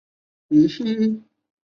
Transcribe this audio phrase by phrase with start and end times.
[0.03, 0.07] 他还是
[0.51, 1.25] 不时去摸摸小孩